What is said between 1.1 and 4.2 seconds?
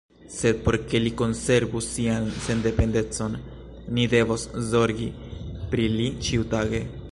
konservu sian sendependecon, ni